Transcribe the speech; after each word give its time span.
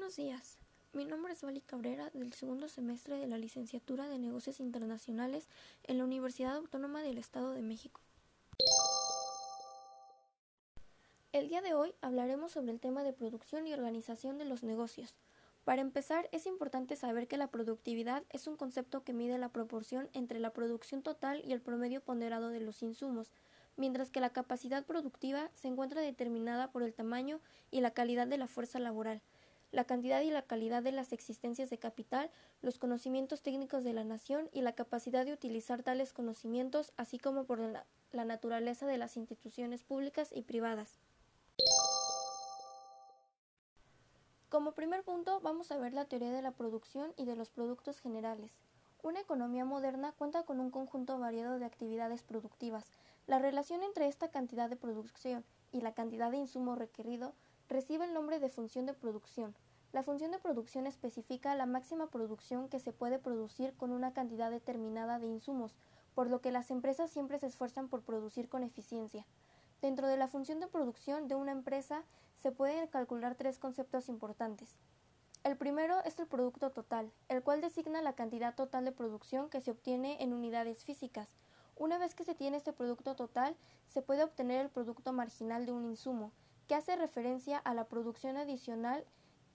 Buenos 0.00 0.16
días. 0.16 0.56
Mi 0.94 1.04
nombre 1.04 1.34
es 1.34 1.42
Vali 1.42 1.60
Cabrera 1.60 2.08
del 2.14 2.32
segundo 2.32 2.68
semestre 2.68 3.18
de 3.18 3.26
la 3.26 3.36
licenciatura 3.36 4.08
de 4.08 4.18
Negocios 4.18 4.58
Internacionales 4.58 5.46
en 5.84 5.98
la 5.98 6.04
Universidad 6.04 6.56
Autónoma 6.56 7.02
del 7.02 7.18
Estado 7.18 7.52
de 7.52 7.60
México. 7.60 8.00
El 11.34 11.48
día 11.48 11.60
de 11.60 11.74
hoy 11.74 11.92
hablaremos 12.00 12.52
sobre 12.52 12.72
el 12.72 12.80
tema 12.80 13.04
de 13.04 13.12
producción 13.12 13.66
y 13.66 13.74
organización 13.74 14.38
de 14.38 14.46
los 14.46 14.62
negocios. 14.62 15.14
Para 15.64 15.82
empezar, 15.82 16.30
es 16.32 16.46
importante 16.46 16.96
saber 16.96 17.28
que 17.28 17.36
la 17.36 17.48
productividad 17.48 18.24
es 18.30 18.46
un 18.46 18.56
concepto 18.56 19.04
que 19.04 19.12
mide 19.12 19.36
la 19.36 19.50
proporción 19.50 20.08
entre 20.14 20.40
la 20.40 20.54
producción 20.54 21.02
total 21.02 21.42
y 21.44 21.52
el 21.52 21.60
promedio 21.60 22.00
ponderado 22.00 22.48
de 22.48 22.60
los 22.60 22.82
insumos, 22.82 23.32
mientras 23.76 24.10
que 24.10 24.20
la 24.20 24.30
capacidad 24.30 24.86
productiva 24.86 25.50
se 25.52 25.68
encuentra 25.68 26.00
determinada 26.00 26.72
por 26.72 26.82
el 26.82 26.94
tamaño 26.94 27.38
y 27.70 27.82
la 27.82 27.90
calidad 27.90 28.26
de 28.26 28.38
la 28.38 28.46
fuerza 28.46 28.78
laboral, 28.78 29.20
la 29.72 29.84
cantidad 29.84 30.20
y 30.22 30.30
la 30.30 30.42
calidad 30.42 30.82
de 30.82 30.92
las 30.92 31.12
existencias 31.12 31.70
de 31.70 31.78
capital, 31.78 32.30
los 32.60 32.78
conocimientos 32.78 33.42
técnicos 33.42 33.84
de 33.84 33.92
la 33.92 34.04
nación 34.04 34.48
y 34.52 34.62
la 34.62 34.74
capacidad 34.74 35.24
de 35.24 35.32
utilizar 35.32 35.82
tales 35.82 36.12
conocimientos, 36.12 36.92
así 36.96 37.18
como 37.18 37.44
por 37.44 37.60
la, 37.60 37.86
naturaleza 38.12 38.86
de 38.86 38.98
las 38.98 39.16
instituciones 39.16 39.84
públicas 39.84 40.30
y 40.34 40.42
privadas. 40.42 40.98
Como 44.48 44.72
primer 44.72 45.04
punto, 45.04 45.40
vamos 45.40 45.70
a 45.70 45.78
ver 45.78 45.94
la 45.94 46.06
teoría 46.06 46.32
de 46.32 46.42
la 46.42 46.50
producción 46.50 47.12
y 47.16 47.24
de 47.24 47.36
los 47.36 47.50
productos 47.50 48.00
generales. 48.00 48.58
Una 49.02 49.20
economía 49.20 49.64
moderna 49.64 50.12
cuenta 50.12 50.42
con 50.42 50.58
un 50.58 50.72
conjunto 50.72 51.18
variado 51.18 51.60
de 51.60 51.64
actividades 51.64 52.24
productivas. 52.24 52.90
La 53.28 53.38
relación 53.38 53.84
entre 53.84 54.08
esta 54.08 54.28
cantidad 54.28 54.68
de 54.68 54.76
producción 54.76 55.44
y 55.70 55.80
la 55.80 55.94
cantidad 55.94 56.32
de 56.32 56.38
insumo 56.38 56.74
requerido 56.74 57.32
recibe 57.70 58.04
el 58.04 58.12
nombre 58.12 58.40
de 58.40 58.50
función 58.50 58.84
de 58.84 58.94
producción. 58.94 59.54
La 59.92 60.02
función 60.02 60.32
de 60.32 60.38
producción 60.38 60.88
especifica 60.88 61.54
la 61.54 61.66
máxima 61.66 62.08
producción 62.08 62.68
que 62.68 62.80
se 62.80 62.92
puede 62.92 63.20
producir 63.20 63.74
con 63.74 63.92
una 63.92 64.12
cantidad 64.12 64.50
determinada 64.50 65.20
de 65.20 65.28
insumos, 65.28 65.76
por 66.14 66.28
lo 66.28 66.40
que 66.40 66.50
las 66.50 66.72
empresas 66.72 67.10
siempre 67.10 67.38
se 67.38 67.46
esfuerzan 67.46 67.88
por 67.88 68.02
producir 68.02 68.48
con 68.48 68.64
eficiencia. 68.64 69.24
Dentro 69.80 70.08
de 70.08 70.16
la 70.16 70.26
función 70.26 70.58
de 70.58 70.66
producción 70.66 71.28
de 71.28 71.36
una 71.36 71.52
empresa 71.52 72.02
se 72.42 72.50
pueden 72.50 72.88
calcular 72.88 73.36
tres 73.36 73.60
conceptos 73.60 74.08
importantes. 74.08 74.76
El 75.44 75.56
primero 75.56 76.02
es 76.04 76.18
el 76.18 76.26
producto 76.26 76.70
total, 76.70 77.12
el 77.28 77.42
cual 77.42 77.60
designa 77.60 78.02
la 78.02 78.14
cantidad 78.14 78.54
total 78.56 78.84
de 78.84 78.92
producción 78.92 79.48
que 79.48 79.60
se 79.60 79.70
obtiene 79.70 80.22
en 80.22 80.32
unidades 80.32 80.84
físicas. 80.84 81.28
Una 81.76 81.98
vez 81.98 82.16
que 82.16 82.24
se 82.24 82.34
tiene 82.34 82.56
este 82.56 82.72
producto 82.72 83.14
total, 83.14 83.56
se 83.86 84.02
puede 84.02 84.24
obtener 84.24 84.60
el 84.60 84.70
producto 84.70 85.12
marginal 85.12 85.66
de 85.66 85.72
un 85.72 85.84
insumo, 85.84 86.32
que 86.70 86.76
hace 86.76 86.94
referencia 86.94 87.58
a 87.58 87.74
la 87.74 87.86
producción 87.86 88.36
adicional 88.36 89.04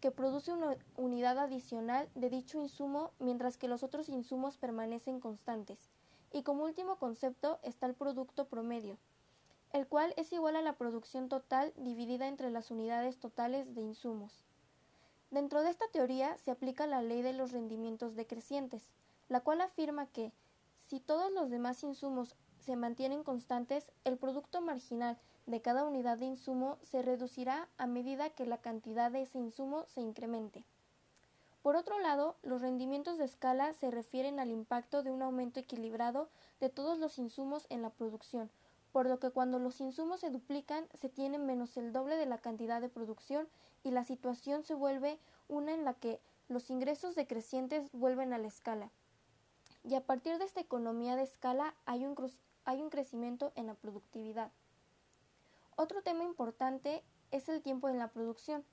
que 0.00 0.12
produce 0.12 0.52
una 0.52 0.76
unidad 0.96 1.40
adicional 1.40 2.08
de 2.14 2.30
dicho 2.30 2.56
insumo 2.60 3.10
mientras 3.18 3.56
que 3.56 3.66
los 3.66 3.82
otros 3.82 4.08
insumos 4.08 4.58
permanecen 4.58 5.18
constantes. 5.18 5.80
Y 6.32 6.44
como 6.44 6.62
último 6.62 7.00
concepto 7.00 7.58
está 7.64 7.86
el 7.86 7.94
producto 7.94 8.44
promedio, 8.44 8.96
el 9.72 9.88
cual 9.88 10.14
es 10.16 10.32
igual 10.32 10.54
a 10.54 10.62
la 10.62 10.74
producción 10.74 11.28
total 11.28 11.72
dividida 11.76 12.28
entre 12.28 12.48
las 12.48 12.70
unidades 12.70 13.18
totales 13.18 13.74
de 13.74 13.80
insumos. 13.80 14.44
Dentro 15.32 15.62
de 15.62 15.70
esta 15.70 15.88
teoría 15.88 16.38
se 16.38 16.52
aplica 16.52 16.86
la 16.86 17.02
ley 17.02 17.22
de 17.22 17.32
los 17.32 17.50
rendimientos 17.50 18.14
decrecientes, 18.14 18.84
la 19.28 19.40
cual 19.40 19.62
afirma 19.62 20.06
que 20.06 20.30
si 20.78 21.00
todos 21.00 21.32
los 21.32 21.50
demás 21.50 21.82
insumos 21.82 22.36
se 22.60 22.76
mantienen 22.76 23.24
constantes, 23.24 23.90
el 24.04 24.16
producto 24.16 24.60
marginal 24.60 25.18
de 25.50 25.60
cada 25.60 25.84
unidad 25.84 26.18
de 26.18 26.26
insumo 26.26 26.78
se 26.82 27.02
reducirá 27.02 27.68
a 27.76 27.86
medida 27.86 28.30
que 28.30 28.46
la 28.46 28.58
cantidad 28.58 29.10
de 29.10 29.22
ese 29.22 29.38
insumo 29.38 29.84
se 29.86 30.00
incremente. 30.00 30.64
Por 31.62 31.76
otro 31.76 31.98
lado, 31.98 32.36
los 32.42 32.62
rendimientos 32.62 33.18
de 33.18 33.24
escala 33.24 33.74
se 33.74 33.90
refieren 33.90 34.40
al 34.40 34.50
impacto 34.50 35.02
de 35.02 35.10
un 35.10 35.20
aumento 35.20 35.60
equilibrado 35.60 36.28
de 36.58 36.70
todos 36.70 36.98
los 36.98 37.18
insumos 37.18 37.66
en 37.68 37.82
la 37.82 37.90
producción, 37.90 38.50
por 38.92 39.06
lo 39.06 39.18
que 39.18 39.30
cuando 39.30 39.58
los 39.58 39.80
insumos 39.80 40.20
se 40.20 40.30
duplican 40.30 40.86
se 40.94 41.08
tiene 41.08 41.38
menos 41.38 41.76
el 41.76 41.92
doble 41.92 42.16
de 42.16 42.26
la 42.26 42.38
cantidad 42.38 42.80
de 42.80 42.88
producción 42.88 43.46
y 43.84 43.90
la 43.90 44.04
situación 44.04 44.64
se 44.64 44.74
vuelve 44.74 45.18
una 45.48 45.74
en 45.74 45.84
la 45.84 45.94
que 45.94 46.20
los 46.48 46.70
ingresos 46.70 47.14
decrecientes 47.14 47.90
vuelven 47.92 48.32
a 48.32 48.38
la 48.38 48.48
escala. 48.48 48.90
Y 49.84 49.94
a 49.94 50.04
partir 50.04 50.38
de 50.38 50.44
esta 50.44 50.60
economía 50.60 51.16
de 51.16 51.22
escala 51.22 51.74
hay 51.84 52.04
un, 52.04 52.16
hay 52.64 52.82
un 52.82 52.90
crecimiento 52.90 53.52
en 53.54 53.66
la 53.66 53.74
productividad. 53.74 54.50
Otro 55.82 56.02
tema 56.02 56.24
importante 56.24 57.02
es 57.30 57.48
el 57.48 57.62
tiempo 57.62 57.88
en 57.88 57.96
la 57.96 58.08
producción. 58.08 58.66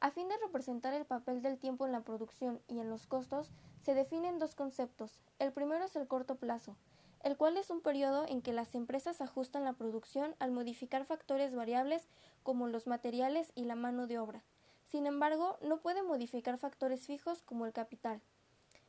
A 0.00 0.10
fin 0.10 0.30
de 0.30 0.38
representar 0.38 0.94
el 0.94 1.04
papel 1.04 1.42
del 1.42 1.58
tiempo 1.58 1.84
en 1.84 1.92
la 1.92 2.00
producción 2.00 2.58
y 2.68 2.78
en 2.78 2.88
los 2.88 3.06
costos, 3.06 3.50
se 3.84 3.92
definen 3.92 4.38
dos 4.38 4.54
conceptos. 4.54 5.20
El 5.38 5.52
primero 5.52 5.84
es 5.84 5.94
el 5.94 6.08
corto 6.08 6.36
plazo, 6.36 6.74
el 7.22 7.36
cual 7.36 7.58
es 7.58 7.68
un 7.68 7.82
periodo 7.82 8.24
en 8.26 8.40
que 8.40 8.54
las 8.54 8.74
empresas 8.74 9.20
ajustan 9.20 9.64
la 9.64 9.74
producción 9.74 10.36
al 10.38 10.52
modificar 10.52 11.04
factores 11.04 11.54
variables 11.54 12.08
como 12.42 12.66
los 12.66 12.86
materiales 12.86 13.52
y 13.54 13.66
la 13.66 13.74
mano 13.74 14.06
de 14.06 14.18
obra. 14.18 14.42
Sin 14.86 15.06
embargo, 15.06 15.58
no 15.60 15.82
puede 15.82 16.02
modificar 16.02 16.56
factores 16.56 17.04
fijos 17.06 17.42
como 17.42 17.66
el 17.66 17.74
capital. 17.74 18.22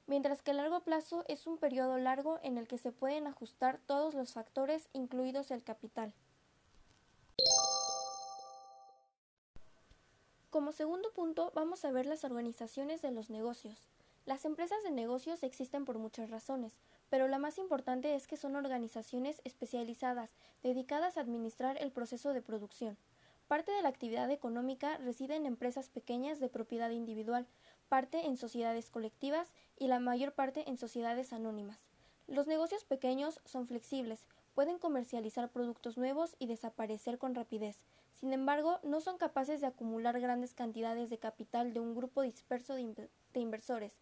Mientras 0.08 0.41
que 0.41 0.52
el 0.52 0.58
largo 0.58 0.80
plazo 0.80 1.25
es 1.28 1.46
un 1.46 1.58
periodo 1.58 1.97
largo 1.97 2.40
en 2.41 2.58
el 2.58 2.69
que 2.69 2.78
se 2.78 2.94
pueden 2.94 3.28
ajustar 3.28 3.81
todos 3.85 4.14
los 4.14 4.31
factores, 4.31 4.88
incluidos 4.94 5.52
el 5.52 5.62
capital. 5.62 6.14
Como 10.56 10.72
segundo 10.72 11.12
punto, 11.12 11.52
vamos 11.54 11.84
a 11.84 11.92
ver 11.92 12.06
las 12.06 12.24
organizaciones 12.24 13.02
de 13.02 13.12
los 13.12 13.30
negocios. 13.30 13.90
Las 14.26 14.46
empresas 14.46 14.82
de 14.84 14.92
negocios 14.92 15.44
existen 15.44 15.84
por 15.84 15.98
muchas 15.98 16.30
razones, 16.30 16.80
pero 17.10 17.28
la 17.28 17.40
más 17.40 17.58
importante 17.58 18.16
es 18.16 18.26
que 18.26 18.38
son 18.38 18.56
organizaciones 18.56 19.42
especializadas, 19.44 20.34
dedicadas 20.64 21.18
a 21.18 21.20
administrar 21.20 21.76
el 21.82 21.92
proceso 21.92 22.32
de 22.32 22.42
producción. 22.42 22.96
Parte 23.50 23.74
de 23.74 23.82
la 23.82 23.90
actividad 23.90 24.32
económica 24.32 24.98
reside 25.00 25.36
en 25.36 25.46
empresas 25.46 25.90
pequeñas 25.90 26.40
de 26.40 26.48
propiedad 26.48 26.92
individual, 26.92 27.46
parte 27.90 28.26
en 28.26 28.38
sociedades 28.38 28.90
colectivas 28.90 29.50
y 29.78 29.88
la 29.88 30.00
mayor 30.00 30.32
parte 30.32 30.70
en 30.70 30.78
sociedades 30.78 31.34
anónimas. 31.34 31.90
Los 32.28 32.48
negocios 32.48 32.86
pequeños 32.86 33.42
son 33.44 33.68
flexibles, 33.68 34.26
pueden 34.54 34.80
comercializar 34.80 35.50
productos 35.50 35.98
nuevos 35.98 36.38
y 36.40 36.48
desaparecer 36.48 37.18
con 37.18 37.36
rapidez. 37.36 37.84
Sin 38.20 38.34
embargo, 38.34 38.80
no 38.84 39.02
son 39.02 39.18
capaces 39.18 39.62
de 39.62 39.68
acumular 39.68 40.20
grandes 40.20 40.53
cantidades 40.53 41.09
de 41.09 41.18
capital 41.18 41.74
de 41.74 41.80
un 41.80 41.96
grupo 41.96 42.22
disperso 42.22 42.74
de, 42.74 43.09
inversores. 43.34 43.94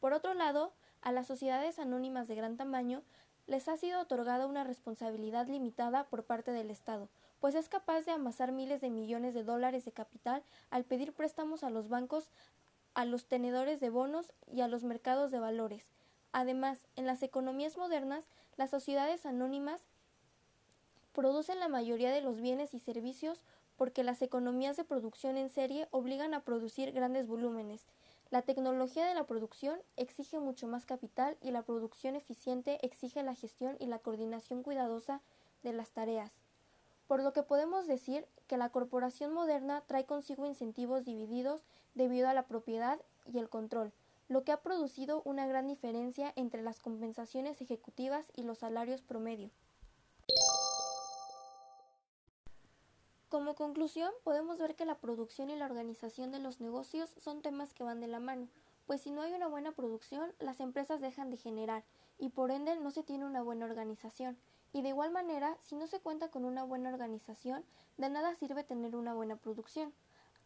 Por 0.00 0.12
otro 0.12 0.34
lado, 0.34 0.72
a 1.02 1.12
las 1.12 1.26
sociedades 1.26 1.78
anónimas 1.78 2.28
de 2.28 2.36
gran 2.36 2.56
tamaño 2.56 3.02
les 3.46 3.68
ha 3.68 3.76
sido 3.76 4.00
otorgada 4.00 4.46
una 4.46 4.64
responsabilidad 4.64 5.46
limitada 5.48 6.04
por 6.04 6.24
parte 6.24 6.52
del 6.52 6.70
Estado, 6.70 7.08
pues 7.40 7.54
es 7.54 7.68
capaz 7.68 8.02
de 8.02 8.12
amasar 8.12 8.52
miles 8.52 8.80
de 8.80 8.90
millones 8.90 9.34
de 9.34 9.44
dólares 9.44 9.84
de 9.84 9.92
capital 9.92 10.42
al 10.70 10.84
pedir 10.84 11.12
préstamos 11.12 11.62
a 11.62 11.70
los 11.70 11.88
bancos, 11.88 12.28
a 12.94 13.04
los 13.04 13.26
tenedores 13.26 13.80
de 13.80 13.90
bonos 13.90 14.32
y 14.52 14.62
a 14.62 14.68
los 14.68 14.84
mercados 14.84 15.30
de 15.30 15.38
valores. 15.38 15.84
Además, 16.32 16.78
en 16.96 17.06
las 17.06 17.22
economías 17.22 17.76
modernas, 17.76 18.24
las 18.56 18.70
sociedades 18.70 19.26
anónimas 19.26 19.82
producen 21.16 21.60
la 21.60 21.68
mayoría 21.68 22.12
de 22.12 22.20
los 22.20 22.42
bienes 22.42 22.74
y 22.74 22.78
servicios 22.78 23.40
porque 23.78 24.04
las 24.04 24.20
economías 24.20 24.76
de 24.76 24.84
producción 24.84 25.38
en 25.38 25.48
serie 25.48 25.88
obligan 25.90 26.34
a 26.34 26.40
producir 26.40 26.92
grandes 26.92 27.26
volúmenes, 27.26 27.86
la 28.30 28.42
tecnología 28.42 29.06
de 29.06 29.14
la 29.14 29.24
producción 29.24 29.80
exige 29.96 30.38
mucho 30.40 30.68
más 30.68 30.84
capital 30.84 31.38
y 31.40 31.52
la 31.52 31.62
producción 31.62 32.16
eficiente 32.16 32.84
exige 32.84 33.22
la 33.22 33.34
gestión 33.34 33.78
y 33.80 33.86
la 33.86 33.98
coordinación 33.98 34.62
cuidadosa 34.62 35.22
de 35.62 35.72
las 35.72 35.88
tareas. 35.88 36.32
Por 37.08 37.22
lo 37.22 37.32
que 37.32 37.42
podemos 37.42 37.86
decir 37.86 38.26
que 38.46 38.58
la 38.58 38.68
corporación 38.68 39.32
moderna 39.32 39.82
trae 39.86 40.04
consigo 40.04 40.44
incentivos 40.44 41.06
divididos 41.06 41.62
debido 41.94 42.28
a 42.28 42.34
la 42.34 42.42
propiedad 42.42 43.00
y 43.24 43.38
el 43.38 43.48
control, 43.48 43.90
lo 44.28 44.44
que 44.44 44.52
ha 44.52 44.60
producido 44.60 45.22
una 45.24 45.46
gran 45.46 45.66
diferencia 45.66 46.34
entre 46.36 46.60
las 46.60 46.78
compensaciones 46.78 47.62
ejecutivas 47.62 48.26
y 48.36 48.42
los 48.42 48.58
salarios 48.58 49.00
promedio. 49.00 49.48
Como 53.28 53.56
conclusión, 53.56 54.12
podemos 54.22 54.58
ver 54.58 54.76
que 54.76 54.84
la 54.84 54.98
producción 54.98 55.50
y 55.50 55.56
la 55.56 55.66
organización 55.66 56.30
de 56.30 56.38
los 56.38 56.60
negocios 56.60 57.10
son 57.18 57.42
temas 57.42 57.74
que 57.74 57.82
van 57.82 58.00
de 58.00 58.06
la 58.06 58.20
mano, 58.20 58.48
pues 58.86 59.02
si 59.02 59.10
no 59.10 59.22
hay 59.22 59.32
una 59.32 59.48
buena 59.48 59.72
producción, 59.72 60.32
las 60.38 60.60
empresas 60.60 61.00
dejan 61.00 61.30
de 61.30 61.36
generar 61.36 61.82
y 62.18 62.28
por 62.28 62.52
ende 62.52 62.76
no 62.76 62.92
se 62.92 63.02
tiene 63.02 63.26
una 63.26 63.42
buena 63.42 63.66
organización. 63.66 64.38
Y 64.72 64.82
de 64.82 64.90
igual 64.90 65.10
manera, 65.10 65.56
si 65.60 65.74
no 65.74 65.88
se 65.88 65.98
cuenta 65.98 66.30
con 66.30 66.44
una 66.44 66.62
buena 66.62 66.90
organización, 66.90 67.64
de 67.96 68.10
nada 68.10 68.34
sirve 68.36 68.62
tener 68.62 68.94
una 68.94 69.12
buena 69.12 69.34
producción. 69.34 69.92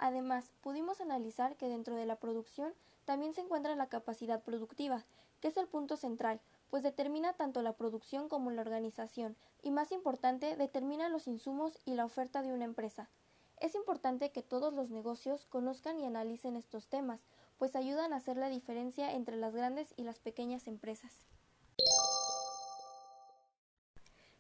Además, 0.03 0.51
pudimos 0.63 1.03
analizar 1.03 1.57
que 1.57 1.69
dentro 1.69 1.95
de 1.95 2.07
la 2.07 2.17
producción 2.17 2.73
también 3.05 3.35
se 3.35 3.43
encuentra 3.43 3.77
la 3.77 3.91
capacidad 3.91 4.43
productiva, 4.43 5.05
que 5.43 5.49
es 5.49 5.59
el 5.59 5.69
punto 5.69 5.99
central, 5.99 6.41
pues 6.71 6.83
determina 6.83 7.35
tanto 7.35 7.61
la 7.61 7.75
producción 7.75 8.31
como 8.31 8.51
la 8.51 8.63
organización, 8.63 9.37
y 9.63 9.71
más 9.71 9.93
importante, 9.93 10.57
determina 10.57 11.11
los 11.11 11.27
insumos 11.27 11.79
y 11.85 11.97
la 11.97 12.07
oferta 12.07 12.41
de 12.41 12.55
una 12.55 12.65
empresa. 12.65 13.11
Es 13.59 13.75
importante 13.75 14.33
que 14.33 14.43
todos 14.43 14.73
los 14.73 14.89
negocios 14.91 15.45
conozcan 15.45 16.01
y 16.01 16.07
analicen 16.07 16.57
estos 16.57 16.87
temas, 16.87 17.21
pues 17.59 17.77
ayudan 17.77 18.15
a 18.15 18.17
hacer 18.17 18.39
la 18.39 18.49
diferencia 18.49 19.13
entre 19.13 19.37
las 19.37 19.55
grandes 19.55 19.93
y 19.99 20.05
las 20.05 20.19
pequeñas 20.19 20.67
empresas. 20.67 21.13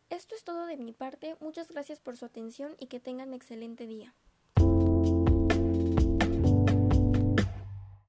Esto 0.08 0.34
es 0.34 0.42
todo 0.42 0.64
de 0.64 0.78
mi 0.78 0.92
parte, 0.94 1.36
muchas 1.40 1.68
gracias 1.68 2.00
por 2.00 2.16
su 2.16 2.24
atención 2.24 2.76
y 2.78 2.86
que 2.86 2.98
tengan 2.98 3.34
excelente 3.34 3.86
día. 3.86 4.14